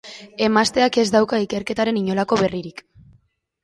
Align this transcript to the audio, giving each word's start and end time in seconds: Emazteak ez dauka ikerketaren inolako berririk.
Emazteak 0.47 0.97
ez 1.03 1.05
dauka 1.17 1.43
ikerketaren 1.45 2.03
inolako 2.03 2.43
berririk. 2.45 2.87